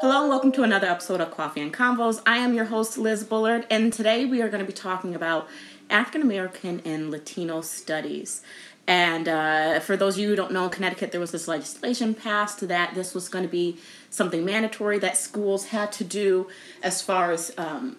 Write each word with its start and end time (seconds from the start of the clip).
Hello 0.00 0.22
and 0.22 0.28
welcome 0.28 0.50
to 0.52 0.64
another 0.64 0.88
episode 0.88 1.20
of 1.20 1.30
Coffee 1.30 1.60
and 1.60 1.72
Convos. 1.72 2.20
I 2.26 2.38
am 2.38 2.52
your 2.52 2.64
host, 2.64 2.98
Liz 2.98 3.22
Bullard, 3.22 3.64
and 3.70 3.92
today 3.92 4.24
we 4.24 4.42
are 4.42 4.48
going 4.48 4.60
to 4.60 4.66
be 4.66 4.72
talking 4.72 5.14
about 5.14 5.48
African 5.88 6.20
American 6.20 6.82
and 6.84 7.12
Latino 7.12 7.60
studies. 7.60 8.42
And 8.88 9.28
uh, 9.28 9.78
for 9.78 9.96
those 9.96 10.14
of 10.14 10.20
you 10.20 10.28
who 10.30 10.36
don't 10.36 10.50
know, 10.50 10.64
in 10.64 10.70
Connecticut, 10.70 11.12
there 11.12 11.20
was 11.20 11.30
this 11.30 11.46
legislation 11.46 12.12
passed 12.12 12.66
that 12.66 12.96
this 12.96 13.14
was 13.14 13.28
going 13.28 13.44
to 13.44 13.50
be 13.50 13.78
something 14.10 14.44
mandatory 14.44 14.98
that 14.98 15.16
schools 15.16 15.66
had 15.66 15.92
to 15.92 16.04
do 16.04 16.48
as 16.82 17.00
far 17.00 17.30
as 17.30 17.54
um, 17.56 17.96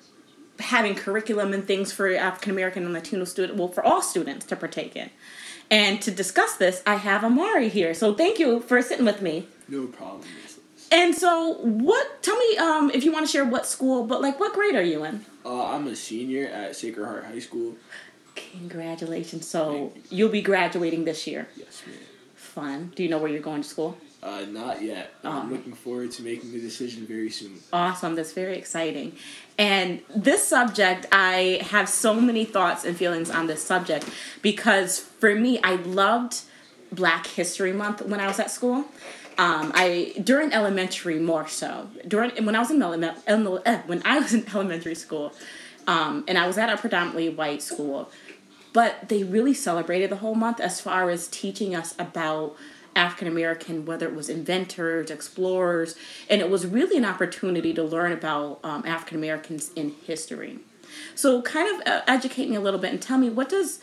having 0.60 0.96
curriculum 0.96 1.54
and 1.54 1.66
things 1.66 1.94
for 1.94 2.14
African 2.14 2.52
American 2.52 2.84
and 2.84 2.94
Latino 2.94 3.24
students, 3.24 3.58
well, 3.58 3.70
for 3.70 3.84
all 3.84 4.02
students 4.02 4.46
to 4.48 4.58
partake 4.58 4.98
in. 4.98 5.10
And 5.72 6.02
to 6.02 6.12
discuss 6.12 6.58
this, 6.58 6.84
I 6.86 6.96
have 6.96 7.24
Amari 7.24 7.70
here. 7.70 7.94
So 7.94 8.14
thank 8.14 8.38
you 8.38 8.60
for 8.60 8.82
sitting 8.82 9.06
with 9.06 9.22
me. 9.22 9.48
No 9.70 9.88
problem. 9.88 10.28
And 10.92 11.16
so, 11.16 11.54
what? 11.62 12.24
Tell 12.24 12.38
me 12.38 12.58
um, 12.58 12.92
if 12.94 13.04
you 13.04 13.12
want 13.12 13.26
to 13.26 13.32
share 13.32 13.46
what 13.46 13.66
school, 13.66 14.06
but 14.06 14.22
like, 14.22 14.40
what 14.40 14.54
grade 14.54 14.76
are 14.76 14.84
you 14.84 15.04
in? 15.04 15.26
Uh, 15.46 15.68
I'm 15.68 15.88
a 15.88 15.96
senior 15.96 16.48
at 16.48 16.76
Sacred 16.76 17.06
Heart 17.06 17.26
High 17.26 17.40
School. 17.40 17.76
Congratulations! 18.36 19.48
So 19.48 19.94
you. 20.10 20.26
will 20.26 20.32
be 20.32 20.42
graduating 20.42 21.06
this 21.06 21.26
year. 21.28 21.48
Yes, 21.56 21.84
ma'am. 21.86 21.98
Fun. 22.36 22.94
Do 22.96 23.04
you 23.04 23.10
know 23.10 23.18
where 23.18 23.30
you're 23.30 23.42
going 23.42 23.62
to 23.62 23.68
school? 23.68 23.98
Uh, 24.26 24.44
not 24.50 24.82
yet. 24.82 25.14
I'm 25.24 25.52
looking 25.52 25.74
forward 25.74 26.12
to 26.14 26.24
making 26.24 26.52
the 26.52 26.60
decision 26.60 27.06
very 27.06 27.30
soon. 27.30 27.60
Awesome. 27.72 28.16
That's 28.16 28.34
very 28.34 28.58
exciting. 28.58 29.16
And 29.60 30.02
this 30.16 30.48
subject, 30.48 31.06
I 31.12 31.60
have 31.70 31.88
so 31.88 32.20
many 32.20 32.44
thoughts 32.44 32.86
and 32.86 32.98
feelings 32.98 33.30
on 33.30 33.46
this 33.46 33.62
subject 33.62 34.10
because 34.42 34.98
for 35.00 35.36
me, 35.36 35.60
I 35.64 35.76
loved 35.76 36.42
Black 36.92 37.28
History 37.28 37.72
Month 37.72 38.02
when 38.02 38.20
I 38.20 38.26
was 38.26 38.40
at 38.40 38.50
school. 38.50 38.86
Um, 39.38 39.74
I 39.76 40.14
during 40.24 40.54
elementary 40.54 41.20
more 41.20 41.48
so 41.48 41.90
during 42.08 42.46
when 42.46 42.56
I 42.56 42.60
was 42.60 42.72
in 42.72 42.82
uh, 42.82 43.82
when 43.86 44.02
I 44.06 44.20
was 44.26 44.34
in 44.34 44.48
elementary 44.50 44.96
school, 44.96 45.34
um, 45.88 46.24
and 46.28 46.38
I 46.38 46.48
was 46.48 46.58
at 46.58 46.70
a 46.70 46.78
predominantly 46.78 47.30
white 47.30 47.62
school, 47.62 48.10
but 48.74 49.10
they 49.10 49.24
really 49.24 49.54
celebrated 49.54 50.10
the 50.10 50.18
whole 50.18 50.36
month 50.36 50.60
as 50.60 50.80
far 50.80 51.10
as 51.10 51.28
teaching 51.28 51.76
us 51.76 51.96
about 52.00 52.56
African 52.96 53.28
American, 53.28 53.86
whether 53.86 54.08
it 54.08 54.16
was 54.16 54.30
inventors, 54.30 55.12
explorers, 55.12 55.96
and 56.30 56.42
it 56.42 56.50
was 56.50 56.66
really 56.66 56.98
an 56.98 57.06
opportunity 57.06 57.74
to 57.74 57.84
learn 57.84 58.12
about 58.12 58.60
um, 58.64 58.84
African 58.86 59.18
Americans 59.18 59.72
in 59.76 59.96
history. 60.06 60.60
So, 61.14 61.42
kind 61.42 61.76
of 61.76 61.88
uh, 61.88 62.02
educate 62.08 62.50
me 62.50 62.56
a 62.56 62.62
little 62.62 62.80
bit 62.80 62.92
and 62.92 63.02
tell 63.02 63.18
me 63.18 63.30
what 63.30 63.50
does 63.50 63.80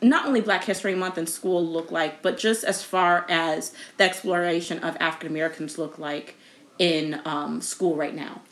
not 0.00 0.26
only 0.26 0.40
Black 0.40 0.64
History 0.64 0.94
Month 0.94 1.18
in 1.18 1.26
school 1.26 1.64
look 1.64 1.90
like, 1.90 2.22
but 2.22 2.38
just 2.38 2.64
as 2.64 2.82
far 2.82 3.26
as 3.28 3.72
the 3.96 4.04
exploration 4.04 4.78
of 4.80 4.96
African 5.00 5.28
Americans 5.28 5.78
look 5.78 5.98
like 5.98 6.36
in 6.78 7.20
um, 7.24 7.60
school 7.60 7.96
right 7.96 8.14
now? 8.14 8.42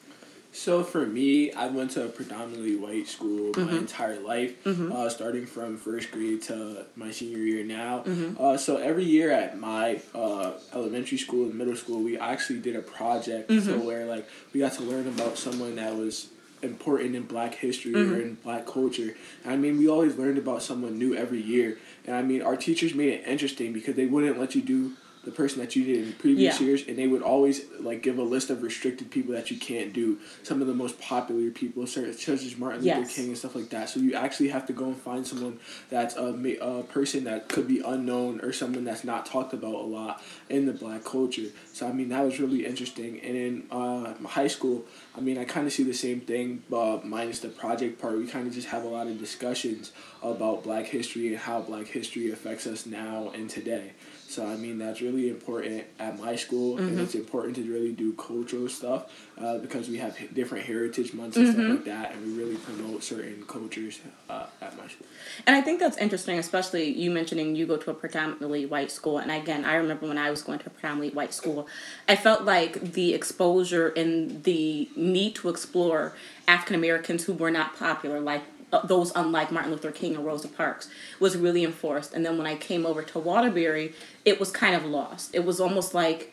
So 0.57 0.83
for 0.83 1.05
me, 1.05 1.53
I 1.53 1.67
went 1.67 1.91
to 1.93 2.07
a 2.07 2.09
predominantly 2.09 2.77
white 2.77 3.07
school 3.07 3.53
mm-hmm. 3.53 3.71
my 3.71 3.79
entire 3.79 4.19
life, 4.19 4.65
mm-hmm. 4.65 4.91
uh, 4.91 5.11
starting 5.11 5.45
from 5.45 5.77
first 5.77 6.11
grade 6.11 6.41
to 6.45 6.87
my 6.97 7.11
senior 7.11 7.39
year 7.39 7.63
now. 7.63 8.05
Mm-hmm. 8.07 8.43
Uh, 8.43 8.57
so 8.57 8.79
every 8.79 9.05
year 9.05 9.31
at 9.31 9.59
my 9.61 10.01
uh, 10.15 10.53
elementary 10.73 11.19
school 11.19 11.45
and 11.45 11.55
middle 11.55 11.77
school, 11.77 12.03
we 12.03 12.17
actually 12.17 12.61
did 12.61 12.75
a 12.75 12.81
project 12.81 13.51
so 13.51 13.55
mm-hmm. 13.57 13.85
where 13.85 14.07
like 14.07 14.27
we 14.55 14.61
got 14.61 14.73
to 14.73 14.83
learn 14.83 15.07
about 15.07 15.37
someone 15.37 15.77
that 15.77 15.95
was 15.95 16.29
important 16.62 17.15
in 17.15 17.23
black 17.25 17.55
history 17.55 17.93
mm-hmm. 17.93 18.15
or 18.15 18.21
in 18.21 18.35
black 18.35 18.67
culture. 18.67 19.17
I 19.45 19.57
mean, 19.57 19.79
we 19.79 19.89
always 19.89 20.17
learned 20.17 20.39
about 20.39 20.62
someone 20.62 20.99
new 20.99 21.15
every 21.15 21.41
year. 21.41 21.79
And 22.05 22.17
I 22.17 22.23
mean, 22.23 22.43
our 22.43 22.57
teachers 22.57 22.95
made 22.95 23.12
it 23.12 23.27
interesting 23.27 23.73
because 23.73 23.97
they 23.97 24.07
wouldn't 24.07 24.39
let 24.39 24.55
you 24.55 24.62
do 24.62 24.93
the 25.27 25.33
person 25.33 25.59
that 25.59 25.75
you 25.75 25.85
did 25.85 26.07
in 26.07 26.13
previous 26.15 26.61
yeah. 26.61 26.67
years, 26.67 26.87
and 26.87 26.97
they 26.97 27.09
would 27.09 27.21
always 27.21 27.63
like 27.81 28.01
give 28.01 28.17
a 28.17 28.23
list 28.23 28.49
of 28.49 28.63
restricted 28.63 29.11
people 29.11 29.35
that 29.35 29.51
you 29.51 29.59
can't 29.59 29.93
do. 29.93 30.19
Some 30.45 30.61
of 30.62 30.69
the 30.69 30.75
most 30.75 31.00
popular 31.00 31.50
people, 31.50 31.84
such 31.87 32.28
as 32.28 32.56
Martin 32.56 32.83
Luther 32.83 33.00
yes. 33.00 33.17
King 33.17 33.27
and 33.27 33.37
stuff 33.37 33.56
like 33.56 33.69
that. 33.71 33.91
So 33.91 33.99
you 33.99 34.15
actually 34.15 34.50
have 34.50 34.67
to 34.69 34.73
go 34.73 34.84
and 34.84 34.97
find 34.97 35.27
someone 35.27 35.59
that's 35.91 36.17
a, 36.17 36.28
a 36.61 36.84
person 36.84 37.25
that 37.25 37.49
could 37.49 37.67
be 37.67 37.81
unknown 37.81 38.41
or 38.41 38.53
someone 38.53 38.84
that's 38.84 39.03
not 39.03 39.27
talked 39.27 39.53
about 39.53 39.75
a 39.75 39.87
lot 39.87 40.23
in 40.49 40.65
the 40.65 40.73
black 40.73 41.05
culture. 41.05 41.49
So 41.73 41.89
I 41.89 41.93
mean 41.93 42.09
that 42.11 42.25
was 42.25 42.39
really 42.39 42.65
interesting. 42.65 43.21
And 43.21 43.37
in 43.37 43.67
uh, 43.73 44.15
high 44.29 44.47
school, 44.47 44.84
I 45.17 45.21
mean 45.21 45.39
I 45.39 45.45
kind 45.45 45.67
of 45.67 45.73
see 45.73 45.83
the 45.83 45.93
same 45.93 46.21
thing, 46.21 46.62
but 46.71 47.05
minus 47.05 47.41
the 47.41 47.49
project 47.49 48.00
part. 48.00 48.17
We 48.17 48.29
kind 48.29 48.47
of 48.47 48.55
just 48.55 48.69
have 48.69 48.84
a 48.84 48.89
lot 48.89 49.09
of 49.09 49.19
discussions 49.19 49.91
about 50.23 50.62
Black 50.62 50.87
history 50.87 51.27
and 51.29 51.37
how 51.37 51.62
Black 51.62 51.89
history 51.89 52.31
affects 52.31 52.69
us 52.69 52.87
now 52.87 53.33
and 53.34 53.50
today. 53.50 53.91
So 54.28 54.47
I 54.47 54.56
mean 54.56 54.78
that's 54.78 55.00
really 55.00 55.28
important 55.28 55.84
at 55.98 56.19
my 56.19 56.37
school, 56.37 56.76
mm-hmm. 56.76 56.88
and 56.88 57.00
it's 57.00 57.14
important 57.14 57.56
to 57.56 57.62
really 57.62 57.92
do 57.92 58.12
cultural 58.14 58.69
stuff 58.69 59.12
uh, 59.41 59.59
because 59.59 59.88
we 59.88 59.98
have 59.98 60.16
different 60.34 60.64
heritage 60.66 61.14
months 61.14 61.37
and 61.37 61.47
mm-hmm. 61.47 61.54
stuff 61.54 61.70
like 61.70 61.84
that, 61.84 62.12
and 62.12 62.26
we 62.26 62.32
really 62.32 62.56
promote 62.56 63.03
certain 63.04 63.44
cultures 63.47 64.00
uh, 64.28 64.47
at 64.60 64.76
my 64.76 64.88
school. 64.88 65.06
And 65.47 65.54
I 65.54 65.60
think 65.60 65.78
that's 65.78 65.97
interesting, 65.97 66.38
especially 66.38 66.92
you 66.92 67.10
mentioning 67.10 67.54
you 67.54 67.66
go 67.66 67.76
to 67.76 67.91
a 67.91 67.94
predominantly 67.94 68.66
white 68.66 68.91
school, 68.91 69.19
and 69.19 69.31
again, 69.31 69.64
I 69.64 69.76
remember 69.76 70.09
when 70.09 70.19
I 70.19 70.31
was 70.31 70.43
going 70.43 70.58
to 70.58 70.66
a 70.66 70.70
predominantly 70.70 71.14
white 71.14 71.32
school, 71.32 71.69
I 72.08 72.16
felt 72.16 72.43
like 72.43 72.93
the 72.93 73.14
exposure 73.14 73.88
and 73.88 74.43
the 74.43 74.88
need 74.97 75.37
to 75.37 75.48
explore 75.48 76.14
African 76.48 76.75
Americans 76.75 77.25
who 77.25 77.32
were 77.32 77.50
not 77.50 77.76
popular, 77.76 78.20
like 78.20 78.43
those 78.84 79.12
unlike 79.15 79.53
Martin 79.53 79.71
Luther 79.71 79.93
King 79.93 80.16
and 80.16 80.25
Rosa 80.25 80.49
Parks 80.49 80.88
was 81.21 81.37
really 81.37 81.65
enforced. 81.65 82.12
And 82.15 82.25
then 82.25 82.37
when 82.37 82.47
I 82.47 82.56
came 82.56 82.84
over 82.84 83.03
to 83.03 83.19
Waterbury, 83.19 83.94
it 84.25 84.41
was 84.41 84.50
kind 84.50 84.75
of 84.75 84.84
lost. 84.84 85.34
It 85.34 85.44
was 85.44 85.60
almost 85.60 85.94
like 85.94 86.32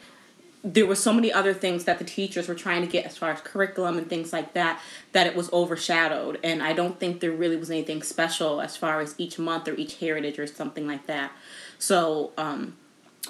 there 0.63 0.85
were 0.85 0.95
so 0.95 1.11
many 1.11 1.31
other 1.31 1.53
things 1.53 1.83
that 1.83 1.99
the 1.99 2.05
teachers 2.05 2.47
were 2.47 2.55
trying 2.55 2.81
to 2.81 2.87
get 2.87 3.05
as 3.05 3.17
far 3.17 3.31
as 3.31 3.41
curriculum 3.41 3.97
and 3.97 4.09
things 4.09 4.31
like 4.31 4.53
that 4.53 4.79
that 5.11 5.27
it 5.27 5.35
was 5.35 5.51
overshadowed 5.51 6.39
and 6.41 6.63
i 6.63 6.71
don't 6.71 6.99
think 6.99 7.19
there 7.19 7.31
really 7.31 7.57
was 7.57 7.69
anything 7.69 8.01
special 8.01 8.61
as 8.61 8.77
far 8.77 9.01
as 9.01 9.13
each 9.17 9.37
month 9.37 9.67
or 9.67 9.73
each 9.75 9.97
heritage 9.97 10.39
or 10.39 10.47
something 10.47 10.87
like 10.87 11.05
that 11.05 11.31
so 11.77 12.31
um, 12.37 12.77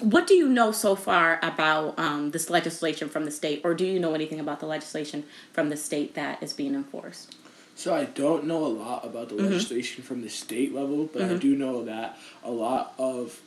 what 0.00 0.28
do 0.28 0.34
you 0.34 0.48
know 0.48 0.70
so 0.70 0.94
far 0.94 1.40
about 1.42 1.98
um, 1.98 2.30
this 2.30 2.50
legislation 2.50 3.08
from 3.08 3.24
the 3.24 3.30
state 3.32 3.60
or 3.64 3.74
do 3.74 3.84
you 3.84 3.98
know 3.98 4.14
anything 4.14 4.38
about 4.38 4.60
the 4.60 4.66
legislation 4.66 5.24
from 5.52 5.70
the 5.70 5.76
state 5.76 6.14
that 6.14 6.40
is 6.40 6.52
being 6.52 6.74
enforced 6.74 7.34
so 7.74 7.94
I 7.94 8.04
don't 8.04 8.44
know 8.44 8.64
a 8.64 8.68
lot 8.68 9.04
about 9.04 9.28
the 9.28 9.36
mm-hmm. 9.36 9.46
legislation 9.46 10.04
from 10.04 10.22
the 10.22 10.28
state 10.28 10.74
level, 10.74 11.08
but 11.12 11.22
mm-hmm. 11.22 11.34
I 11.34 11.38
do 11.38 11.56
know 11.56 11.84
that 11.84 12.18
a 12.42 12.50
lot 12.50 12.94
of 12.98 13.40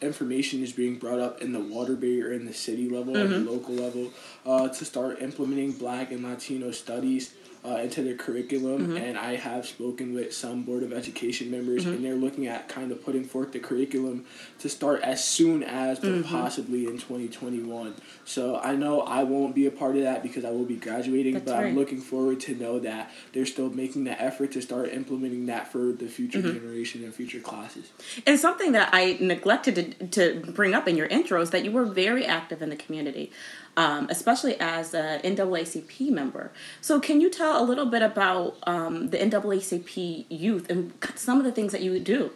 information 0.00 0.62
is 0.62 0.72
being 0.72 0.98
brought 0.98 1.18
up 1.18 1.40
in 1.40 1.52
the 1.52 1.60
Waterbury 1.60 2.22
or 2.22 2.32
in 2.32 2.44
the 2.44 2.52
city 2.52 2.88
level 2.88 3.14
mm-hmm. 3.14 3.44
the 3.44 3.50
local 3.50 3.74
level 3.74 4.10
uh, 4.44 4.68
to 4.68 4.84
start 4.84 5.22
implementing 5.22 5.72
Black 5.72 6.12
and 6.12 6.22
Latino 6.22 6.70
studies 6.70 7.34
uh, 7.66 7.76
into 7.76 8.02
their 8.02 8.14
curriculum, 8.14 8.88
mm-hmm. 8.88 8.96
and 8.96 9.18
I 9.18 9.36
have 9.36 9.66
spoken 9.66 10.14
with 10.14 10.32
some 10.32 10.62
Board 10.62 10.82
of 10.82 10.92
Education 10.92 11.50
members, 11.50 11.84
mm-hmm. 11.84 11.94
and 11.94 12.04
they're 12.04 12.14
looking 12.14 12.46
at 12.46 12.68
kind 12.68 12.92
of 12.92 13.04
putting 13.04 13.24
forth 13.24 13.52
the 13.52 13.58
curriculum 13.58 14.24
to 14.60 14.68
start 14.68 15.02
as 15.02 15.24
soon 15.24 15.62
as, 15.62 15.98
mm-hmm. 15.98 16.22
possibly 16.22 16.86
in 16.86 16.98
2021. 16.98 17.94
So 18.24 18.58
I 18.58 18.76
know 18.76 19.00
I 19.00 19.24
won't 19.24 19.54
be 19.54 19.66
a 19.66 19.70
part 19.70 19.96
of 19.96 20.02
that 20.02 20.22
because 20.22 20.44
I 20.44 20.50
will 20.50 20.64
be 20.64 20.76
graduating, 20.76 21.34
That's 21.34 21.46
but 21.46 21.54
right. 21.54 21.66
I'm 21.66 21.76
looking 21.76 22.00
forward 22.00 22.40
to 22.40 22.54
know 22.54 22.78
that 22.80 23.10
they're 23.32 23.46
still 23.46 23.70
making 23.70 24.04
the 24.04 24.20
effort 24.20 24.52
to 24.52 24.60
start 24.60 24.90
implementing 24.90 25.46
that 25.46 25.72
for 25.72 25.92
the 25.92 26.06
future 26.06 26.38
mm-hmm. 26.38 26.52
generation 26.52 27.02
and 27.02 27.12
future 27.12 27.40
classes. 27.40 27.90
And 28.26 28.38
something 28.38 28.72
that 28.72 28.90
I 28.92 29.16
neglected 29.20 30.10
to, 30.12 30.40
to 30.40 30.52
bring 30.52 30.74
up 30.74 30.86
in 30.86 30.96
your 30.96 31.06
intro 31.06 31.40
is 31.40 31.50
that 31.50 31.64
you 31.64 31.72
were 31.72 31.84
very 31.84 32.24
active 32.24 32.62
in 32.62 32.70
the 32.70 32.76
community 32.76 33.32
um, 33.76 34.06
especially 34.10 34.58
as 34.58 34.94
an 34.94 35.20
NAACP 35.20 36.10
member. 36.10 36.52
So, 36.80 37.00
can 37.00 37.20
you 37.20 37.30
tell 37.30 37.62
a 37.62 37.64
little 37.64 37.86
bit 37.86 38.02
about 38.02 38.56
um, 38.66 39.10
the 39.10 39.18
NAACP 39.18 40.26
youth 40.28 40.70
and 40.70 40.92
some 41.14 41.38
of 41.38 41.44
the 41.44 41.52
things 41.52 41.72
that 41.72 41.82
you 41.82 41.98
do? 42.00 42.30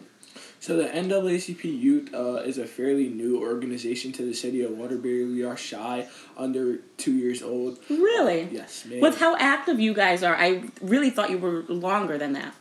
So 0.61 0.77
the 0.77 0.83
NAACP 0.89 1.63
Youth 1.63 2.13
uh, 2.13 2.35
is 2.35 2.59
a 2.59 2.67
fairly 2.67 3.09
new 3.09 3.41
organization 3.41 4.11
to 4.11 4.21
the 4.21 4.33
city 4.35 4.61
of 4.61 4.69
Waterbury. 4.69 5.25
We 5.25 5.43
are 5.43 5.57
shy, 5.57 6.07
under 6.37 6.77
two 6.97 7.13
years 7.13 7.41
old. 7.41 7.79
Really? 7.89 8.43
Uh, 8.43 8.49
yes, 8.51 8.85
ma'am. 8.85 8.99
With 8.99 9.17
how 9.17 9.35
active 9.37 9.79
you 9.79 9.95
guys 9.95 10.21
are, 10.21 10.35
I 10.35 10.65
really 10.79 11.09
thought 11.09 11.31
you 11.31 11.39
were 11.39 11.63
longer 11.67 12.19
than 12.19 12.33
that. 12.33 12.53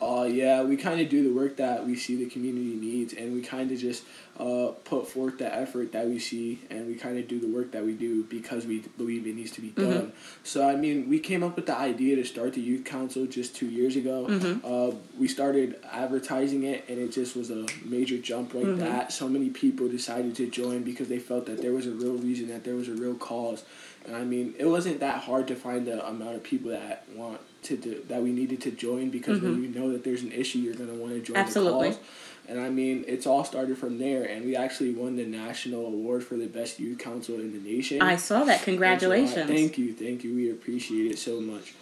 Uh, 0.00 0.28
yeah, 0.30 0.62
we 0.62 0.76
kind 0.76 1.00
of 1.00 1.08
do 1.08 1.24
the 1.24 1.34
work 1.34 1.56
that 1.56 1.84
we 1.84 1.96
see 1.96 2.14
the 2.14 2.30
community 2.30 2.76
needs, 2.76 3.12
and 3.12 3.34
we 3.34 3.42
kind 3.42 3.72
of 3.72 3.78
just 3.78 4.04
uh, 4.38 4.72
put 4.84 5.08
forth 5.08 5.38
the 5.38 5.52
effort 5.52 5.92
that 5.92 6.06
we 6.06 6.18
see, 6.18 6.60
and 6.70 6.86
we 6.86 6.94
kind 6.94 7.18
of 7.18 7.26
do 7.26 7.40
the 7.40 7.48
work 7.48 7.72
that 7.72 7.84
we 7.84 7.92
do 7.92 8.22
because 8.24 8.66
we 8.66 8.80
believe 8.96 9.26
it 9.26 9.34
needs 9.34 9.50
to 9.52 9.60
be 9.60 9.70
done. 9.70 9.86
Mm-hmm. 9.86 10.10
So, 10.44 10.68
I 10.68 10.76
mean, 10.76 11.08
we 11.08 11.18
came 11.18 11.42
up 11.42 11.56
with 11.56 11.66
the 11.66 11.76
idea 11.76 12.16
to 12.16 12.24
start 12.24 12.52
the 12.52 12.60
youth 12.60 12.84
council 12.84 13.26
just 13.26 13.56
two 13.56 13.66
years 13.66 13.96
ago. 13.96 14.26
Mm-hmm. 14.28 14.64
Uh, 14.64 14.96
we 15.18 15.26
started 15.26 15.80
advertising 15.90 16.62
it, 16.62 16.84
and 16.88 16.98
it 16.98 17.10
just 17.10 17.36
was 17.36 17.50
a 17.50 17.66
major 17.84 18.18
jump 18.18 18.54
like 18.54 18.64
mm-hmm. 18.64 18.80
that. 18.80 19.12
So 19.12 19.28
many 19.28 19.50
people 19.50 19.88
decided 19.88 20.36
to 20.36 20.48
join 20.48 20.82
because 20.82 21.08
they 21.08 21.18
felt 21.18 21.46
that 21.46 21.60
there 21.60 21.72
was 21.72 21.86
a 21.86 21.92
real 21.92 22.14
reason, 22.14 22.48
that 22.48 22.64
there 22.64 22.76
was 22.76 22.88
a 22.88 22.94
real 22.94 23.14
cause. 23.14 23.64
And 24.06 24.16
I 24.16 24.24
mean, 24.24 24.54
it 24.58 24.66
wasn't 24.66 25.00
that 25.00 25.22
hard 25.22 25.48
to 25.48 25.56
find 25.56 25.86
the 25.86 26.06
amount 26.06 26.36
of 26.36 26.42
people 26.42 26.70
that 26.70 27.04
want 27.14 27.40
to 27.64 27.76
do, 27.76 28.02
that 28.08 28.22
we 28.22 28.32
needed 28.32 28.60
to 28.62 28.70
join 28.70 29.10
because 29.10 29.38
mm-hmm. 29.38 29.50
when 29.50 29.62
you 29.62 29.68
know 29.68 29.92
that 29.92 30.04
there's 30.04 30.22
an 30.22 30.32
issue, 30.32 30.58
you're 30.58 30.74
gonna 30.74 30.94
want 30.94 31.12
to 31.12 31.20
join 31.20 31.36
Absolutely. 31.36 31.90
the 31.90 31.94
cause. 31.96 32.04
And 32.48 32.58
I 32.58 32.70
mean, 32.70 33.04
it's 33.06 33.26
all 33.26 33.44
started 33.44 33.76
from 33.76 33.98
there, 33.98 34.24
and 34.24 34.44
we 34.44 34.56
actually 34.56 34.92
won 34.92 35.16
the 35.16 35.26
national 35.26 35.84
award 35.86 36.24
for 36.24 36.36
the 36.36 36.46
best 36.46 36.80
youth 36.80 36.98
council 36.98 37.34
in 37.34 37.52
the 37.52 37.58
nation. 37.58 38.00
I 38.00 38.16
saw 38.16 38.44
that. 38.44 38.62
Congratulations! 38.62 39.34
So, 39.34 39.42
uh, 39.42 39.46
thank 39.46 39.76
you, 39.76 39.92
thank 39.92 40.24
you. 40.24 40.34
We 40.34 40.50
appreciate 40.50 41.12
it 41.12 41.18
so 41.18 41.42
much. 41.42 41.74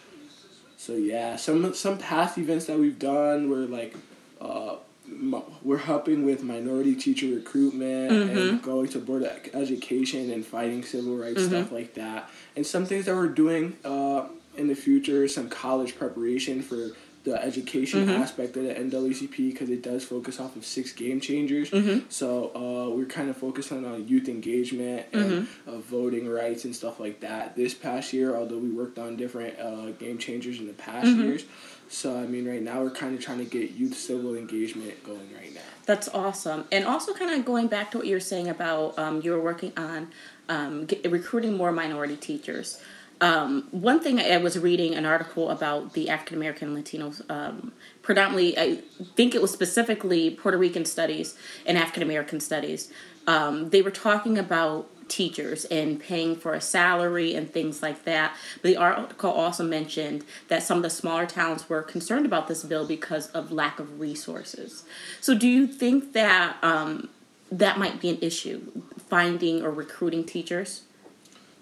So 0.77 0.95
yeah, 0.95 1.37
some 1.37 1.73
some 1.73 1.99
past 1.99 2.37
events 2.37 2.67
that 2.67 2.79
we've 2.79 2.99
done 2.99 3.49
were 3.49 3.67
like, 3.67 3.95
uh, 4.41 4.77
we're 5.63 5.79
helping 5.79 6.25
with 6.25 6.43
minority 6.43 6.95
teacher 6.95 7.29
recruitment 7.29 8.11
mm-hmm. 8.11 8.39
and 8.39 8.63
going 8.63 8.89
to 8.89 8.99
board 8.99 9.23
of 9.23 9.55
education 9.55 10.31
and 10.31 10.45
fighting 10.45 10.83
civil 10.83 11.17
rights 11.17 11.43
mm-hmm. 11.43 11.49
stuff 11.49 11.73
like 11.73 11.95
that. 11.95 12.29
And 12.57 12.67
some 12.67 12.87
things 12.87 13.07
that 13.07 13.15
we're 13.15 13.29
doing 13.29 13.77
uh, 13.85 14.27
in 14.57 14.69
the 14.69 14.75
future, 14.75 15.29
some 15.29 15.49
college 15.49 15.97
preparation 15.97 16.63
for 16.63 16.93
the 17.27 17.43
education 17.43 18.07
mm-hmm. 18.07 18.23
aspect 18.23 18.57
of 18.57 18.63
the 18.63 18.73
NAACP 18.73 19.37
because 19.51 19.69
it 19.69 19.83
does 19.83 20.05
focus 20.05 20.39
off 20.39 20.55
of 20.55 20.65
six 20.65 20.93
game 20.93 21.21
changers. 21.21 21.71
Mm-hmm. 21.71 22.07
So 22.09 22.53
uh, 22.55 22.95
we're 22.95 23.07
kind 23.07 23.29
of 23.29 23.37
focusing 23.37 23.85
on 23.85 24.07
youth 24.07 24.29
engagement 24.29 25.07
and 25.13 25.25
mm-hmm. 25.25 25.69
uh, 25.69 25.79
voting 25.79 26.29
rights 26.29 26.65
and 26.65 26.75
stuff 26.75 27.01
like 27.01 27.21
that. 27.21 27.57
This 27.57 27.75
past 27.75 28.13
year, 28.13 28.37
although 28.37 28.59
we 28.59 28.71
worked 28.71 29.01
on 29.01 29.17
different 29.17 29.59
uh, 29.59 29.91
game 29.93 30.19
changers 30.19 30.61
in 30.61 30.69
the 30.69 30.73
past 30.75 31.09
mm-hmm. 31.09 31.23
years, 31.23 31.45
so 31.89 32.17
I 32.17 32.27
mean, 32.27 32.49
right 32.49 32.63
now 32.63 32.81
we're 32.83 32.91
kind 32.91 33.17
of 33.17 33.21
trying 33.21 33.39
to 33.39 33.45
get 33.45 33.73
youth 33.73 33.97
civil 33.97 34.37
engagement 34.37 35.03
going 35.03 35.29
right 35.35 35.53
now. 35.53 35.61
That's 35.85 36.09
awesome, 36.09 36.65
and 36.71 36.85
also 36.85 37.13
kind 37.13 37.33
of 37.33 37.45
going 37.45 37.67
back 37.67 37.91
to 37.93 37.99
what 37.99 38.07
you 38.07 38.15
were 38.15 38.21
saying 38.21 38.49
about 38.49 38.99
um, 38.99 39.21
you 39.23 39.33
were 39.33 39.41
working 39.41 39.73
on 39.77 40.09
um, 40.49 40.87
get, 40.87 41.11
recruiting 41.11 41.57
more 41.57 41.73
minority 41.73 42.17
teachers. 42.17 42.81
Um, 43.21 43.69
one 43.71 44.01
thing 44.01 44.21
I 44.21 44.37
was 44.37 44.59
reading 44.59 44.95
an 44.95 45.07
article 45.07 45.51
about 45.51 45.95
the 45.95 46.11
African 46.11 46.37
American 46.37 46.77
Latinos, 46.77 47.23
um, 47.31 47.73
predominantly, 48.03 48.59
I 48.59 48.77
think 49.15 49.35
it 49.35 49.41
was 49.41 49.51
specifically 49.51 50.31
Puerto 50.31 50.59
Rican 50.59 50.85
studies 50.85 51.35
and 51.65 51.79
African 51.79 52.03
American 52.03 52.41
studies. 52.41 52.93
Um, 53.27 53.71
they 53.71 53.81
were 53.81 53.91
talking 53.91 54.37
about 54.37 54.91
teachers 55.09 55.65
and 55.67 56.01
paying 56.01 56.37
for 56.37 56.55
a 56.55 56.61
salary 56.61 57.35
and 57.35 57.51
things 57.51 57.83
like 57.83 58.05
that. 58.05 58.37
But 58.63 58.69
the 58.69 58.77
article 58.77 59.31
also 59.31 59.65
mentioned 59.65 60.25
that 60.49 60.63
some 60.63 60.79
of 60.79 60.83
the 60.83 60.91
smaller 60.91 61.27
towns 61.27 61.69
were 61.69 61.83
concerned 61.83 62.27
about 62.27 62.49
this 62.49 62.65
bill 62.65 62.87
because 62.87 63.29
of 63.29 63.53
lack 63.53 63.79
of 63.79 64.01
resources. 64.01 64.85
So, 65.21 65.35
do 65.35 65.49
you 65.49 65.67
think 65.67 66.13
that 66.13 66.57
um, 66.63 67.09
that 67.51 67.79
might 67.79 68.01
be 68.01 68.11
an 68.11 68.19
issue, 68.21 68.83
finding 69.09 69.63
or 69.63 69.71
recruiting 69.71 70.25
teachers? 70.25 70.83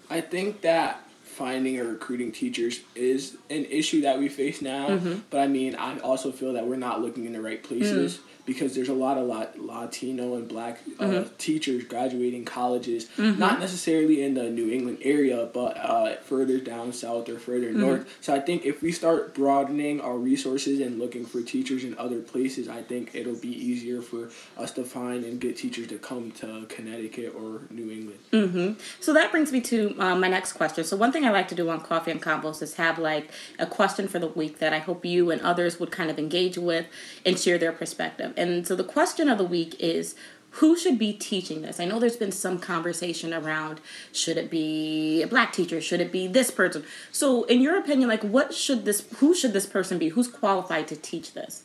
I 0.09 0.21
think 0.21 0.61
that 0.61 1.04
finding 1.35 1.79
or 1.79 1.83
recruiting 1.83 2.31
teachers 2.31 2.79
is 2.95 3.35
an 3.49 3.65
issue 3.65 4.01
that 4.01 4.17
we 4.19 4.29
face 4.29 4.61
now. 4.61 4.87
Mm-hmm. 4.87 5.19
But 5.29 5.41
I 5.41 5.47
mean, 5.47 5.75
I 5.75 5.99
also 5.99 6.31
feel 6.31 6.53
that 6.53 6.65
we're 6.65 6.77
not 6.77 7.01
looking 7.01 7.25
in 7.25 7.33
the 7.33 7.41
right 7.41 7.61
places. 7.61 8.17
Mm 8.17 8.21
because 8.45 8.75
there's 8.75 8.89
a 8.89 8.93
lot 8.93 9.17
of 9.17 9.27
Latino 9.57 10.35
and 10.35 10.47
Black 10.47 10.79
uh, 10.99 11.03
mm-hmm. 11.03 11.35
teachers 11.37 11.83
graduating 11.83 12.45
colleges, 12.45 13.05
mm-hmm. 13.17 13.39
not 13.39 13.59
necessarily 13.59 14.23
in 14.23 14.35
the 14.35 14.49
New 14.49 14.71
England 14.71 14.99
area, 15.01 15.49
but 15.53 15.77
uh, 15.77 16.15
further 16.17 16.59
down 16.59 16.93
south 16.93 17.27
or 17.27 17.39
further 17.39 17.69
mm-hmm. 17.69 17.81
north. 17.81 18.17
So 18.21 18.33
I 18.35 18.39
think 18.39 18.65
if 18.65 18.81
we 18.81 18.91
start 18.91 19.33
broadening 19.33 19.99
our 19.99 20.17
resources 20.17 20.79
and 20.79 20.99
looking 20.99 21.25
for 21.25 21.41
teachers 21.41 21.83
in 21.83 21.97
other 21.97 22.19
places, 22.19 22.69
I 22.69 22.81
think 22.83 23.15
it'll 23.15 23.35
be 23.35 23.49
easier 23.49 24.01
for 24.01 24.29
us 24.57 24.71
to 24.71 24.83
find 24.83 25.23
and 25.23 25.39
get 25.39 25.57
teachers 25.57 25.87
to 25.87 25.97
come 25.97 26.31
to 26.33 26.65
Connecticut 26.69 27.33
or 27.35 27.61
New 27.71 27.89
England. 27.89 28.19
Mm-hmm. 28.31 28.79
So 28.99 29.13
that 29.13 29.31
brings 29.31 29.51
me 29.51 29.61
to 29.61 29.95
uh, 29.99 30.15
my 30.15 30.27
next 30.27 30.53
question. 30.53 30.83
So 30.83 30.95
one 30.95 31.11
thing 31.11 31.25
I 31.25 31.31
like 31.31 31.47
to 31.49 31.55
do 31.55 31.69
on 31.69 31.81
Coffee 31.81 32.11
and 32.11 32.21
Convos 32.21 32.61
is 32.61 32.75
have 32.75 32.99
like 32.99 33.31
a 33.57 33.65
question 33.65 34.07
for 34.07 34.19
the 34.19 34.27
week 34.27 34.59
that 34.59 34.73
I 34.73 34.79
hope 34.79 35.03
you 35.03 35.31
and 35.31 35.41
others 35.41 35.79
would 35.79 35.91
kind 35.91 36.11
of 36.11 36.19
engage 36.19 36.57
with 36.57 36.85
and 37.25 37.39
share 37.39 37.57
their 37.57 37.71
perspective. 37.71 38.33
And 38.37 38.67
so 38.67 38.75
the 38.75 38.83
question 38.83 39.29
of 39.29 39.37
the 39.37 39.45
week 39.45 39.75
is 39.79 40.15
who 40.51 40.77
should 40.77 40.97
be 40.97 41.11
teaching 41.11 41.63
this? 41.63 41.79
I 41.79 41.85
know 41.85 41.99
there's 41.99 42.15
been 42.15 42.31
some 42.31 42.59
conversation 42.59 43.33
around 43.33 43.81
should 44.13 44.37
it 44.37 44.49
be 44.49 45.21
a 45.21 45.27
black 45.27 45.51
teacher? 45.51 45.81
Should 45.81 45.99
it 45.99 46.11
be 46.11 46.27
this 46.27 46.49
person? 46.49 46.85
So, 47.11 47.43
in 47.43 47.61
your 47.61 47.77
opinion, 47.77 48.07
like 48.07 48.23
what 48.23 48.53
should 48.53 48.85
this 48.85 49.05
who 49.17 49.35
should 49.35 49.53
this 49.53 49.65
person 49.65 49.97
be? 49.97 50.09
Who's 50.09 50.29
qualified 50.29 50.87
to 50.89 50.95
teach 50.95 51.33
this? 51.33 51.63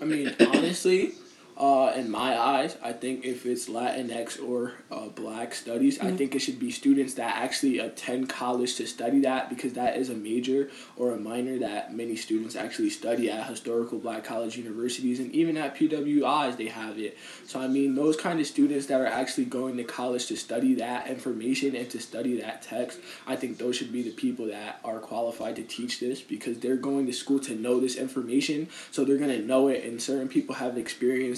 I 0.00 0.04
mean, 0.04 0.34
honestly, 0.40 1.14
uh, 1.56 1.92
in 1.94 2.10
my 2.10 2.38
eyes, 2.38 2.76
I 2.82 2.92
think 2.92 3.24
if 3.24 3.44
it's 3.44 3.68
Latinx 3.68 4.42
or 4.42 4.72
uh, 4.90 5.08
Black 5.08 5.54
studies, 5.54 5.98
mm-hmm. 5.98 6.06
I 6.06 6.16
think 6.16 6.34
it 6.34 6.38
should 6.38 6.58
be 6.58 6.70
students 6.70 7.14
that 7.14 7.36
actually 7.36 7.78
attend 7.78 8.30
college 8.30 8.76
to 8.76 8.86
study 8.86 9.20
that 9.20 9.50
because 9.50 9.74
that 9.74 9.96
is 9.96 10.08
a 10.08 10.14
major 10.14 10.70
or 10.96 11.12
a 11.12 11.18
minor 11.18 11.58
that 11.58 11.94
many 11.94 12.16
students 12.16 12.56
actually 12.56 12.88
study 12.88 13.30
at 13.30 13.46
historical 13.46 13.98
Black 13.98 14.24
college 14.24 14.56
universities 14.56 15.20
and 15.20 15.30
even 15.32 15.56
at 15.58 15.76
PWIs 15.76 16.56
they 16.56 16.68
have 16.68 16.98
it. 16.98 17.18
So 17.46 17.60
I 17.60 17.68
mean, 17.68 17.94
those 17.94 18.16
kind 18.16 18.40
of 18.40 18.46
students 18.46 18.86
that 18.86 19.00
are 19.00 19.06
actually 19.06 19.44
going 19.44 19.76
to 19.76 19.84
college 19.84 20.26
to 20.26 20.36
study 20.36 20.74
that 20.76 21.08
information 21.08 21.76
and 21.76 21.88
to 21.90 22.00
study 22.00 22.40
that 22.40 22.62
text, 22.62 22.98
I 23.26 23.36
think 23.36 23.58
those 23.58 23.76
should 23.76 23.92
be 23.92 24.02
the 24.02 24.10
people 24.10 24.46
that 24.46 24.80
are 24.84 24.98
qualified 24.98 25.56
to 25.56 25.62
teach 25.62 26.00
this 26.00 26.22
because 26.22 26.58
they're 26.60 26.76
going 26.76 27.06
to 27.06 27.12
school 27.12 27.38
to 27.40 27.54
know 27.54 27.78
this 27.78 27.96
information, 27.96 28.68
so 28.90 29.04
they're 29.04 29.18
gonna 29.18 29.38
know 29.38 29.68
it. 29.68 29.84
And 29.84 30.00
certain 30.00 30.28
people 30.28 30.54
have 30.54 30.78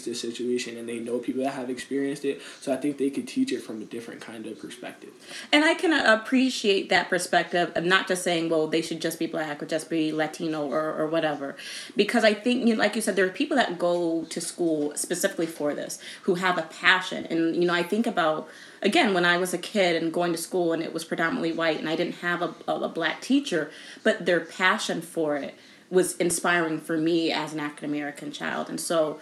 experienced 0.04 0.22
this 0.22 0.38
situation 0.38 0.76
and 0.76 0.88
they 0.88 0.98
know 0.98 1.18
people 1.18 1.42
that 1.42 1.54
have 1.54 1.70
experienced 1.70 2.24
it. 2.24 2.40
So 2.60 2.72
I 2.72 2.76
think 2.76 2.98
they 2.98 3.10
could 3.10 3.26
teach 3.26 3.52
it 3.52 3.60
from 3.60 3.82
a 3.82 3.84
different 3.84 4.20
kind 4.20 4.46
of 4.46 4.58
perspective. 4.58 5.10
And 5.52 5.64
I 5.64 5.74
can 5.74 5.92
appreciate 5.92 6.88
that 6.90 7.08
perspective 7.08 7.72
of 7.74 7.84
not 7.84 8.08
just 8.08 8.22
saying, 8.22 8.50
well, 8.50 8.66
they 8.66 8.82
should 8.82 9.00
just 9.00 9.18
be 9.18 9.26
black 9.26 9.62
or 9.62 9.66
just 9.66 9.90
be 9.90 10.12
Latino 10.12 10.66
or, 10.66 10.94
or 10.94 11.06
whatever. 11.06 11.56
Because 11.96 12.24
I 12.24 12.34
think, 12.34 12.66
you 12.66 12.74
know, 12.74 12.80
like 12.80 12.96
you 12.96 13.02
said, 13.02 13.16
there 13.16 13.26
are 13.26 13.30
people 13.30 13.56
that 13.56 13.78
go 13.78 14.24
to 14.24 14.40
school 14.40 14.92
specifically 14.96 15.46
for 15.46 15.74
this 15.74 15.98
who 16.22 16.36
have 16.36 16.58
a 16.58 16.62
passion. 16.62 17.26
And, 17.26 17.56
you 17.56 17.66
know, 17.66 17.74
I 17.74 17.82
think 17.82 18.06
about 18.06 18.48
again 18.82 19.14
when 19.14 19.24
i 19.24 19.38
was 19.38 19.54
a 19.54 19.58
kid 19.58 20.00
and 20.00 20.12
going 20.12 20.30
to 20.30 20.36
school 20.36 20.74
and 20.74 20.82
it 20.82 20.92
was 20.92 21.04
predominantly 21.04 21.52
white 21.52 21.78
and 21.78 21.88
i 21.88 21.96
didn't 21.96 22.16
have 22.16 22.42
a, 22.42 22.54
a, 22.68 22.80
a, 22.80 22.88
black 22.88 23.22
teacher 23.22 23.70
but 24.02 24.26
their 24.26 24.40
passion 24.40 25.00
for 25.00 25.36
it 25.36 25.54
was 25.88 26.14
inspiring 26.16 26.78
for 26.78 26.98
me 26.98 27.32
as 27.32 27.54
an 27.54 27.60
african 27.60 27.88
american 27.88 28.30
child 28.30 28.68
and 28.68 28.78
so 28.78 29.18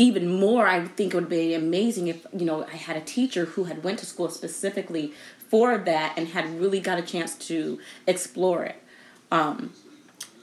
even 0.00 0.40
more 0.40 0.66
i 0.66 0.82
think 0.86 1.12
it 1.12 1.16
would 1.16 1.28
be 1.28 1.52
amazing 1.52 2.08
if 2.08 2.26
you 2.32 2.46
know 2.46 2.64
i 2.64 2.76
had 2.76 2.96
a 2.96 3.02
teacher 3.02 3.44
who 3.44 3.64
had 3.64 3.84
went 3.84 3.98
to 3.98 4.06
school 4.06 4.30
specifically 4.30 5.12
for 5.48 5.76
that 5.76 6.14
and 6.16 6.28
had 6.28 6.58
really 6.58 6.80
got 6.80 6.98
a 6.98 7.02
chance 7.02 7.34
to 7.36 7.78
explore 8.06 8.64
it 8.64 8.82
um, 9.30 9.72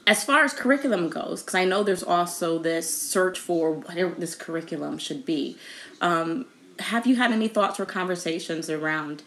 as 0.06 0.22
far 0.22 0.44
as 0.44 0.52
curriculum 0.54 1.08
goes 1.08 1.42
because 1.42 1.56
i 1.56 1.64
know 1.64 1.82
there's 1.82 2.04
also 2.04 2.58
this 2.58 2.88
search 2.88 3.38
for 3.38 3.72
what 3.72 4.20
this 4.20 4.36
curriculum 4.36 4.96
should 4.96 5.26
be 5.26 5.56
um, 6.00 6.46
have 6.78 7.04
you 7.04 7.16
had 7.16 7.32
any 7.32 7.48
thoughts 7.48 7.80
or 7.80 7.84
conversations 7.84 8.70
around 8.70 9.24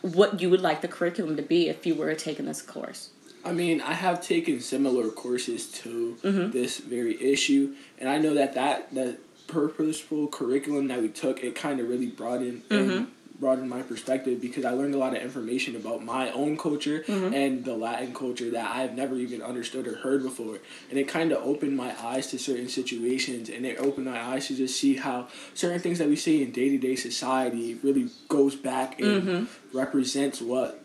what 0.00 0.40
you 0.40 0.48
would 0.48 0.62
like 0.62 0.80
the 0.80 0.88
curriculum 0.88 1.36
to 1.36 1.42
be 1.42 1.68
if 1.68 1.84
you 1.84 1.94
were 1.94 2.14
taking 2.14 2.46
this 2.46 2.62
course 2.62 3.10
I 3.44 3.52
mean, 3.52 3.80
I 3.80 3.92
have 3.92 4.20
taken 4.20 4.58
similar 4.58 5.08
courses 5.08 5.70
to 5.82 6.18
mm-hmm. 6.20 6.50
this 6.50 6.78
very 6.78 7.14
issue, 7.22 7.76
and 7.96 8.08
I 8.08 8.18
know 8.18 8.34
that 8.34 8.54
that 8.54 8.92
that 8.92 9.20
purposeful 9.46 10.28
curriculum 10.28 10.88
that 10.88 11.00
we 11.00 11.08
took, 11.08 11.42
it 11.42 11.54
kind 11.54 11.80
of 11.80 11.88
really 11.88 12.06
broadened 12.06 12.68
mm-hmm. 12.68 13.04
broadened 13.38 13.68
my 13.68 13.82
perspective 13.82 14.40
because 14.40 14.64
I 14.64 14.70
learned 14.70 14.94
a 14.94 14.98
lot 14.98 15.14
of 15.14 15.22
information 15.22 15.76
about 15.76 16.04
my 16.04 16.30
own 16.30 16.56
culture 16.56 17.00
mm-hmm. 17.06 17.34
and 17.34 17.64
the 17.64 17.74
Latin 17.74 18.14
culture 18.14 18.50
that 18.50 18.70
I've 18.74 18.94
never 18.94 19.16
even 19.16 19.42
understood 19.42 19.86
or 19.86 19.96
heard 19.96 20.22
before. 20.22 20.58
And 20.90 20.98
it 20.98 21.08
kind 21.08 21.32
of 21.32 21.42
opened 21.42 21.76
my 21.76 21.94
eyes 22.02 22.28
to 22.28 22.38
certain 22.38 22.68
situations 22.68 23.48
and 23.48 23.66
it 23.66 23.78
opened 23.78 24.06
my 24.06 24.20
eyes 24.20 24.48
to 24.48 24.56
just 24.56 24.78
see 24.78 24.96
how 24.96 25.28
certain 25.54 25.80
things 25.80 25.98
that 25.98 26.08
we 26.08 26.16
see 26.16 26.42
in 26.42 26.50
day 26.52 26.70
to 26.70 26.78
day 26.78 26.96
society 26.96 27.74
really 27.82 28.08
goes 28.28 28.56
back 28.56 29.00
and 29.00 29.22
mm-hmm. 29.22 29.76
represents 29.76 30.40
what 30.40 30.82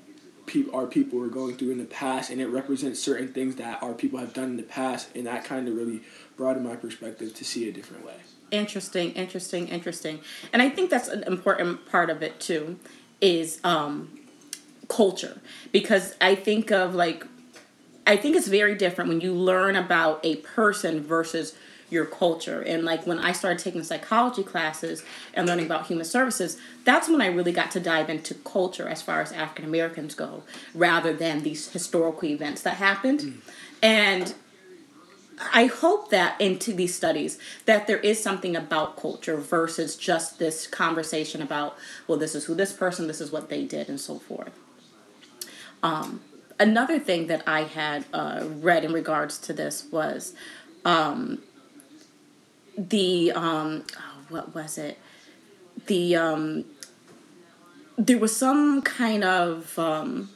our 0.74 0.88
people 0.88 1.20
were 1.20 1.28
going 1.28 1.56
through 1.56 1.72
in 1.72 1.78
the 1.78 1.86
past 1.86 2.30
and 2.30 2.42
it 2.42 2.48
represents 2.48 3.00
certain 3.00 3.32
things 3.34 3.56
that 3.56 3.82
our 3.82 3.94
people 3.94 4.20
have 4.20 4.34
done 4.34 4.50
in 4.50 4.58
the 4.58 4.64
past 4.64 5.10
and 5.16 5.26
that 5.28 5.44
kind 5.46 5.68
of 5.68 5.76
really 5.76 6.02
broadened 6.38 6.66
my 6.66 6.76
perspective 6.76 7.34
to 7.36 7.44
see 7.44 7.68
a 7.68 7.72
different 7.72 8.06
way 8.06 8.16
Interesting, 8.52 9.14
interesting, 9.14 9.70
interesting. 9.70 10.20
And 10.52 10.62
I 10.62 10.70
think 10.70 10.90
that's 10.90 11.08
an 11.08 11.24
important 11.24 11.86
part 11.90 12.10
of 12.10 12.22
it 12.22 12.42
too, 12.42 12.78
is 13.22 13.62
um, 13.64 14.20
culture. 14.90 15.40
Because 15.72 16.16
I 16.20 16.36
think 16.36 16.70
of 16.70 16.94
like, 16.94 17.26
I 18.06 18.18
think 18.18 18.36
it's 18.36 18.50
very 18.50 18.76
different 18.76 19.08
when 19.08 19.22
you 19.22 19.34
learn 19.34 19.78
about 19.78 20.20
a 20.24 20.36
person 20.38 21.02
versus 21.02 21.56
your 21.92 22.06
culture. 22.06 22.62
And 22.62 22.84
like 22.84 23.06
when 23.06 23.20
I 23.20 23.32
started 23.34 23.60
taking 23.60 23.84
psychology 23.84 24.44
classes 24.44 25.04
and 25.34 25.48
learning 25.48 25.66
about 25.66 25.88
human 25.88 26.06
services, 26.06 26.58
that's 26.86 27.10
when 27.10 27.22
I 27.22 27.28
really 27.28 27.52
got 27.52 27.72
to 27.72 27.80
dive 27.80 28.10
into 28.10 28.34
culture 28.34 28.88
as 28.88 29.02
far 29.02 29.22
as 29.22 29.32
African 29.32 29.66
Americans 29.66 30.16
go, 30.16 30.44
rather 30.74 31.14
than 31.14 31.44
these 31.44 31.72
historical 31.72 32.30
events 32.30 32.62
that 32.62 32.76
happened. 32.76 33.20
Mm. 33.20 33.34
And 33.84 34.34
I 35.54 35.66
hope 35.66 36.10
that 36.12 36.40
into 36.40 36.74
these 36.74 36.94
studies 36.94 37.40
that 37.66 37.88
there 37.88 37.98
is 37.98 38.22
something 38.22 38.56
about 38.56 38.98
culture 38.98 39.38
versus 39.38 39.96
just 39.96 40.40
this 40.40 40.68
conversation 40.68 41.42
about 41.42 41.76
well 42.08 42.18
this 42.18 42.36
is 42.36 42.46
who 42.46 42.54
this 42.54 42.72
person 42.72 43.08
this 43.08 43.20
is 43.20 43.32
what 43.32 43.50
they 43.50 43.64
did 43.66 43.90
and 43.90 44.00
so 44.00 44.20
forth. 44.20 44.58
Um, 45.84 46.22
another 46.60 47.00
thing 47.00 47.28
that 47.28 47.44
I 47.48 47.64
had 47.64 48.06
uh, 48.14 48.46
read 48.46 48.86
in 48.86 48.94
regards 48.94 49.40
to 49.40 49.54
this 49.54 49.86
was 49.92 50.34
um, 50.86 51.42
the 52.90 53.32
um, 53.32 53.84
oh, 53.98 54.26
what 54.30 54.56
was 54.56 54.78
it? 54.78 54.98
The 55.88 56.16
um, 56.16 56.66
there 57.98 58.18
was 58.18 58.36
some 58.36 58.82
kind 58.82 59.24
of 59.24 59.78
um, 59.78 60.30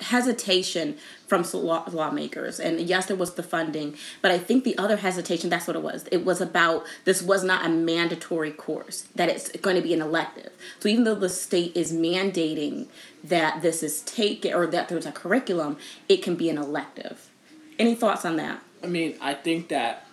hesitation 0.00 0.96
from 1.26 1.44
law- 1.52 1.84
lawmakers. 1.90 2.58
And 2.58 2.80
yes 2.80 3.06
there 3.06 3.16
was 3.16 3.34
the 3.34 3.42
funding 3.42 3.96
but 4.22 4.30
i 4.30 4.38
think 4.38 4.64
the 4.64 4.76
other 4.78 4.96
hesitation 4.96 5.50
that's 5.50 5.66
what 5.66 5.76
it 5.76 5.82
was. 5.82 6.06
It 6.10 6.24
was 6.24 6.40
about 6.40 6.84
this 7.04 7.22
was 7.22 7.44
not 7.44 7.64
a 7.64 7.68
mandatory 7.68 8.50
course 8.50 9.02
that 9.14 9.28
it's 9.28 9.50
going 9.58 9.76
to 9.76 9.82
be 9.82 9.94
an 9.94 10.00
elective. 10.00 10.50
So 10.80 10.88
even 10.88 11.04
though 11.04 11.14
the 11.14 11.28
state 11.28 11.76
is 11.76 11.92
mandating 11.92 12.86
that 13.22 13.62
this 13.62 13.82
is 13.82 14.02
taken 14.02 14.54
or 14.54 14.66
that 14.68 14.88
there's 14.88 15.06
a 15.06 15.12
curriculum 15.12 15.76
it 16.08 16.22
can 16.22 16.36
be 16.36 16.48
an 16.48 16.58
elective. 16.58 17.30
Any 17.78 17.94
thoughts 17.94 18.24
on 18.24 18.36
that? 18.36 18.62
I 18.82 18.86
mean 18.86 19.16
i 19.20 19.34
think 19.34 19.68
that 19.68 20.06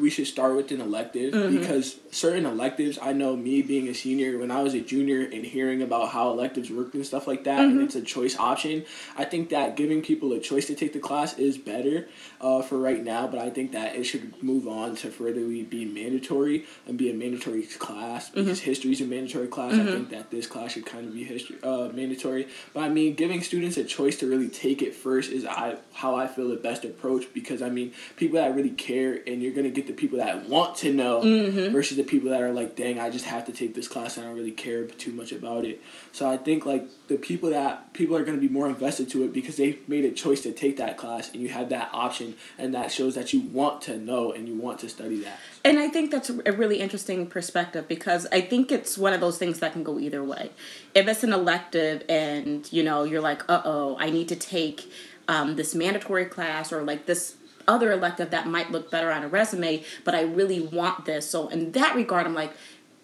we 0.00 0.10
should 0.10 0.26
start 0.26 0.56
with 0.56 0.70
an 0.70 0.80
elective 0.80 1.34
mm-hmm. 1.34 1.58
because 1.58 1.96
certain 2.14 2.46
electives 2.46 2.98
i 3.02 3.12
know 3.12 3.34
me 3.34 3.60
being 3.60 3.88
a 3.88 3.94
senior 3.94 4.38
when 4.38 4.50
i 4.50 4.62
was 4.62 4.72
a 4.74 4.80
junior 4.80 5.20
and 5.20 5.44
hearing 5.44 5.82
about 5.82 6.10
how 6.10 6.30
electives 6.30 6.70
work 6.70 6.94
and 6.94 7.04
stuff 7.04 7.26
like 7.26 7.44
that 7.44 7.58
mm-hmm. 7.58 7.78
and 7.78 7.80
it's 7.82 7.96
a 7.96 8.02
choice 8.02 8.38
option 8.38 8.84
i 9.16 9.24
think 9.24 9.50
that 9.50 9.76
giving 9.76 10.00
people 10.00 10.32
a 10.32 10.38
choice 10.38 10.66
to 10.66 10.74
take 10.74 10.92
the 10.92 11.00
class 11.00 11.36
is 11.38 11.58
better 11.58 12.08
uh, 12.40 12.62
for 12.62 12.78
right 12.78 13.02
now 13.02 13.26
but 13.26 13.40
i 13.40 13.50
think 13.50 13.72
that 13.72 13.96
it 13.96 14.04
should 14.04 14.40
move 14.42 14.68
on 14.68 14.94
to 14.94 15.10
further 15.10 15.40
be 15.44 15.84
mandatory 15.84 16.64
and 16.86 16.96
be 16.96 17.10
a 17.10 17.14
mandatory 17.14 17.62
class 17.62 18.30
because 18.30 18.60
mm-hmm. 18.60 18.70
history 18.70 18.92
is 18.92 19.00
a 19.00 19.06
mandatory 19.06 19.48
class 19.48 19.72
i 19.72 19.78
mm-hmm. 19.78 19.88
think 19.88 20.10
that 20.10 20.30
this 20.30 20.46
class 20.46 20.72
should 20.72 20.86
kind 20.86 21.08
of 21.08 21.12
be 21.12 21.24
history 21.24 21.56
uh, 21.64 21.88
mandatory 21.92 22.46
but 22.72 22.84
i 22.84 22.88
mean 22.88 23.14
giving 23.14 23.42
students 23.42 23.76
a 23.76 23.84
choice 23.84 24.16
to 24.18 24.28
really 24.28 24.48
take 24.48 24.82
it 24.82 24.94
first 24.94 25.32
is 25.32 25.44
I, 25.44 25.78
how 25.92 26.14
i 26.14 26.28
feel 26.28 26.48
the 26.48 26.56
best 26.56 26.84
approach 26.84 27.24
because 27.34 27.60
i 27.60 27.68
mean 27.68 27.92
people 28.16 28.38
that 28.38 28.54
really 28.54 28.70
care 28.70 29.18
and 29.26 29.42
you're 29.42 29.52
going 29.52 29.64
to 29.64 29.70
get 29.70 29.88
the 29.88 29.92
people 29.92 30.18
that 30.18 30.48
want 30.48 30.76
to 30.76 30.92
know 30.92 31.20
mm-hmm. 31.20 31.72
versus 31.72 31.96
the 31.96 32.03
people 32.04 32.30
that 32.30 32.40
are 32.40 32.52
like, 32.52 32.76
dang, 32.76 32.98
I 32.98 33.10
just 33.10 33.24
have 33.24 33.44
to 33.46 33.52
take 33.52 33.74
this 33.74 33.88
class. 33.88 34.18
I 34.18 34.22
don't 34.22 34.34
really 34.34 34.52
care 34.52 34.84
too 34.84 35.12
much 35.12 35.32
about 35.32 35.64
it. 35.64 35.82
So 36.12 36.28
I 36.28 36.36
think 36.36 36.64
like 36.64 36.86
the 37.08 37.16
people 37.16 37.50
that 37.50 37.92
people 37.92 38.16
are 38.16 38.24
going 38.24 38.40
to 38.40 38.40
be 38.40 38.52
more 38.52 38.68
invested 38.68 39.10
to 39.10 39.24
it 39.24 39.32
because 39.32 39.56
they 39.56 39.78
made 39.88 40.04
a 40.04 40.10
choice 40.10 40.42
to 40.42 40.52
take 40.52 40.76
that 40.76 40.96
class 40.96 41.32
and 41.32 41.42
you 41.42 41.48
have 41.48 41.68
that 41.70 41.90
option 41.92 42.36
and 42.58 42.74
that 42.74 42.92
shows 42.92 43.14
that 43.14 43.32
you 43.32 43.40
want 43.40 43.82
to 43.82 43.98
know 43.98 44.32
and 44.32 44.48
you 44.48 44.54
want 44.54 44.78
to 44.80 44.88
study 44.88 45.20
that. 45.22 45.38
And 45.64 45.78
I 45.78 45.88
think 45.88 46.10
that's 46.10 46.30
a 46.30 46.52
really 46.52 46.80
interesting 46.80 47.26
perspective 47.26 47.88
because 47.88 48.26
I 48.30 48.40
think 48.40 48.70
it's 48.70 48.96
one 48.96 49.12
of 49.12 49.20
those 49.20 49.38
things 49.38 49.60
that 49.60 49.72
can 49.72 49.82
go 49.82 49.98
either 49.98 50.22
way. 50.22 50.50
If 50.94 51.08
it's 51.08 51.24
an 51.24 51.32
elective 51.32 52.02
and 52.08 52.70
you 52.72 52.82
know 52.82 53.04
you're 53.04 53.20
like, 53.20 53.48
uh 53.48 53.62
oh, 53.64 53.96
I 53.98 54.10
need 54.10 54.28
to 54.28 54.36
take 54.36 54.90
um, 55.28 55.56
this 55.56 55.74
mandatory 55.74 56.26
class 56.26 56.72
or 56.72 56.82
like 56.82 57.06
this 57.06 57.36
other 57.66 57.92
elective 57.92 58.30
that 58.30 58.46
might 58.46 58.70
look 58.70 58.90
better 58.90 59.10
on 59.10 59.22
a 59.22 59.28
resume, 59.28 59.84
but 60.04 60.14
I 60.14 60.22
really 60.22 60.60
want 60.60 61.04
this. 61.04 61.28
So 61.28 61.48
in 61.48 61.72
that 61.72 61.94
regard, 61.94 62.26
I'm 62.26 62.34
like, 62.34 62.52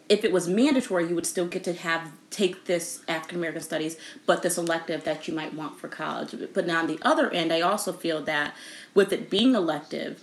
if 0.09 0.25
it 0.25 0.33
was 0.33 0.49
mandatory, 0.49 1.09
you 1.09 1.15
would 1.15 1.27
still 1.27 1.47
get 1.47 1.63
to 1.65 1.73
have 1.73 2.11
take 2.31 2.65
this 2.65 3.01
African 3.07 3.39
American 3.39 3.63
studies, 3.63 3.97
but 4.27 4.43
this 4.43 4.59
elective 4.59 5.05
that 5.05 5.29
you 5.29 5.35
might 5.35 5.55
want 5.55 5.79
for 5.79 5.89
college. 5.89 6.35
But 6.53 6.67
now 6.67 6.81
on 6.81 6.89
the 6.89 6.99
other 7.03 7.31
end, 7.31 7.53
I 7.53 7.61
also 7.61 7.93
feel 7.93 8.21
that 8.23 8.55
with 8.93 9.13
it 9.13 9.31
being 9.31 9.55
elective, 9.55 10.21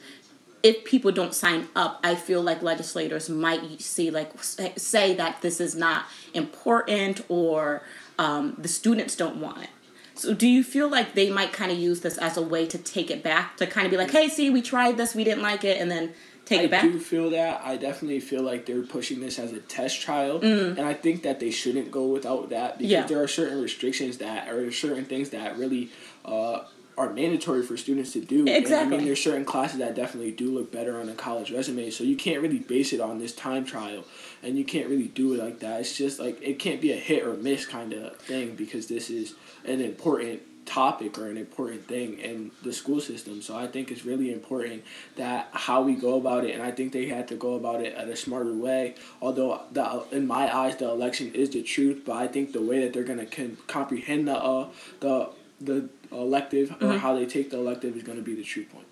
if 0.61 0.83
people 0.83 1.11
don't 1.11 1.33
sign 1.33 1.69
up, 1.73 2.01
I 2.03 2.15
feel 2.15 2.41
like 2.41 2.61
legislators 2.61 3.29
might 3.29 3.81
see 3.81 4.11
like 4.11 4.31
say 4.43 5.15
that 5.15 5.41
this 5.41 5.61
is 5.61 5.73
not 5.73 6.05
important 6.33 7.21
or 7.29 7.83
um, 8.19 8.55
the 8.57 8.67
students 8.67 9.15
don't 9.15 9.37
want 9.37 9.63
it. 9.63 9.69
So 10.19 10.33
do 10.33 10.47
you 10.47 10.63
feel 10.63 10.89
like 10.89 11.13
they 11.13 11.29
might 11.29 11.53
kind 11.53 11.71
of 11.71 11.77
use 11.77 12.01
this 12.01 12.17
as 12.17 12.37
a 12.37 12.41
way 12.41 12.65
to 12.67 12.77
take 12.77 13.11
it 13.11 13.23
back 13.23 13.57
to 13.57 13.67
kind 13.67 13.85
of 13.85 13.91
be 13.91 13.97
like, 13.97 14.11
hey, 14.11 14.29
see, 14.29 14.49
we 14.49 14.61
tried 14.61 14.97
this, 14.97 15.13
we 15.13 15.23
didn't 15.23 15.43
like 15.43 15.63
it, 15.63 15.79
and 15.79 15.89
then 15.91 16.13
take 16.45 16.61
I 16.61 16.63
it 16.63 16.71
back? 16.71 16.83
I 16.83 16.87
do 16.87 16.99
feel 16.99 17.29
that. 17.31 17.61
I 17.63 17.77
definitely 17.77 18.19
feel 18.19 18.41
like 18.41 18.65
they're 18.65 18.83
pushing 18.83 19.19
this 19.19 19.37
as 19.37 19.51
a 19.51 19.59
test 19.59 20.01
trial, 20.01 20.39
mm. 20.39 20.77
and 20.77 20.81
I 20.81 20.93
think 20.93 21.23
that 21.23 21.39
they 21.39 21.51
shouldn't 21.51 21.91
go 21.91 22.07
without 22.07 22.49
that 22.49 22.77
because 22.77 22.91
yeah. 22.91 23.05
there 23.05 23.21
are 23.21 23.27
certain 23.27 23.61
restrictions 23.61 24.17
that 24.17 24.49
or 24.49 24.71
certain 24.71 25.05
things 25.05 25.29
that 25.31 25.57
really. 25.57 25.91
Uh, 26.25 26.63
are 26.97 27.13
mandatory 27.13 27.61
for 27.61 27.77
students 27.77 28.11
to 28.13 28.21
do. 28.21 28.47
Exactly. 28.47 28.75
And 28.75 28.93
I 28.93 28.97
mean, 28.97 29.05
there's 29.05 29.23
certain 29.23 29.45
classes 29.45 29.77
that 29.79 29.95
definitely 29.95 30.31
do 30.31 30.51
look 30.51 30.71
better 30.71 30.99
on 30.99 31.07
a 31.09 31.13
college 31.13 31.51
resume, 31.51 31.91
so 31.91 32.03
you 32.03 32.17
can't 32.17 32.41
really 32.41 32.59
base 32.59 32.91
it 32.91 32.99
on 32.99 33.19
this 33.19 33.35
time 33.35 33.65
trial, 33.65 34.03
and 34.41 34.57
you 34.57 34.65
can't 34.65 34.89
really 34.89 35.07
do 35.07 35.33
it 35.33 35.43
like 35.43 35.59
that. 35.59 35.81
It's 35.81 35.95
just 35.95 36.19
like 36.19 36.41
it 36.41 36.57
can't 36.57 36.81
be 36.81 36.91
a 36.91 36.95
hit 36.95 37.23
or 37.25 37.35
miss 37.35 37.65
kind 37.65 37.93
of 37.93 38.17
thing 38.17 38.55
because 38.55 38.87
this 38.87 39.09
is 39.09 39.35
an 39.65 39.81
important 39.81 40.41
topic 40.65 41.17
or 41.17 41.27
an 41.27 41.37
important 41.37 41.87
thing 41.87 42.19
in 42.19 42.51
the 42.61 42.73
school 42.73 42.99
system. 42.99 43.41
So 43.41 43.55
I 43.55 43.67
think 43.67 43.89
it's 43.89 44.03
really 44.03 44.33
important 44.33 44.83
that 45.15 45.49
how 45.53 45.81
we 45.81 45.93
go 45.93 46.17
about 46.17 46.45
it, 46.45 46.53
and 46.53 46.63
I 46.63 46.71
think 46.71 46.93
they 46.93 47.07
had 47.07 47.27
to 47.29 47.35
go 47.35 47.53
about 47.53 47.81
it 47.81 47.93
at 47.93 48.07
a 48.09 48.15
smarter 48.15 48.53
way. 48.53 48.95
Although 49.21 49.61
the 49.71 50.03
in 50.11 50.25
my 50.25 50.53
eyes, 50.53 50.77
the 50.77 50.89
election 50.89 51.31
is 51.35 51.51
the 51.51 51.61
truth, 51.61 52.01
but 52.05 52.17
I 52.17 52.27
think 52.27 52.53
the 52.53 52.61
way 52.61 52.81
that 52.81 52.93
they're 52.93 53.03
gonna 53.03 53.27
con- 53.27 53.57
comprehend 53.67 54.27
the 54.27 54.35
uh, 54.35 54.69
the 54.99 55.29
the 55.59 55.89
elective 56.11 56.69
mm-hmm. 56.69 56.85
or 56.85 56.97
how 56.97 57.15
they 57.15 57.25
take 57.25 57.49
the 57.51 57.57
elective 57.57 57.95
is 57.95 58.03
going 58.03 58.17
to 58.17 58.23
be 58.23 58.35
the 58.35 58.43
true 58.43 58.65
point. 58.65 58.85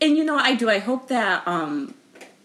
And 0.00 0.16
you 0.16 0.24
know, 0.24 0.36
I 0.36 0.54
do. 0.54 0.70
I 0.70 0.78
hope 0.78 1.08
that 1.08 1.46
um, 1.46 1.94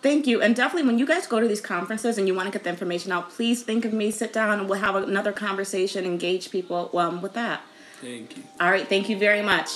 Thank 0.00 0.26
you. 0.26 0.40
And 0.40 0.56
definitely, 0.56 0.86
when 0.86 0.98
you 0.98 1.06
guys 1.06 1.26
go 1.26 1.38
to 1.38 1.46
these 1.46 1.60
conferences 1.60 2.16
and 2.16 2.26
you 2.26 2.34
want 2.34 2.46
to 2.46 2.52
get 2.52 2.64
the 2.64 2.70
information 2.70 3.12
out, 3.12 3.28
please 3.28 3.62
think 3.62 3.84
of 3.84 3.92
me, 3.92 4.10
sit 4.10 4.32
down, 4.32 4.58
and 4.58 4.68
we'll 4.70 4.80
have 4.80 4.94
another 4.94 5.32
conversation, 5.32 6.06
engage 6.06 6.50
people 6.50 6.90
um, 6.98 7.20
with 7.20 7.34
that. 7.34 7.60
Thank 8.00 8.36
you. 8.36 8.42
All 8.58 8.70
right. 8.70 8.88
Thank 8.88 9.10
you 9.10 9.18
very 9.18 9.42
much. 9.42 9.70